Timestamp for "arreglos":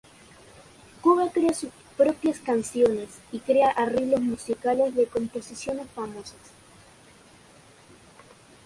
3.69-4.21